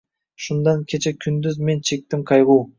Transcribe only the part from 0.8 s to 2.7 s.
kecha-kunduz men chekdim qayg’u.